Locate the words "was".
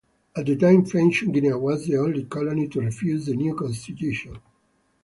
1.53-1.85